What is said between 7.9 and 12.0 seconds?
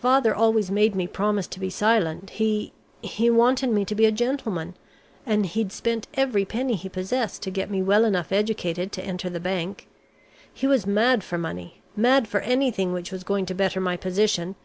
enough educated to enter the bank. He was mad for money,